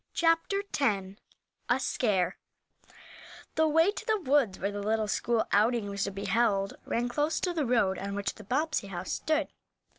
[0.15, 1.15] CHAPTER X
[1.69, 2.35] A SCARE
[3.53, 7.07] THE way to the woods where the little school outing was to be held ran
[7.07, 9.49] close to the road on which the Bobbsey house stood.